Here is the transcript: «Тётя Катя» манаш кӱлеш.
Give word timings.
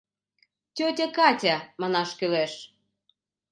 «Тётя 0.75 1.07
Катя» 1.17 1.55
манаш 1.79 2.09
кӱлеш. 2.19 2.53